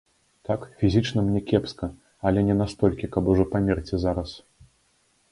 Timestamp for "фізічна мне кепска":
0.79-1.89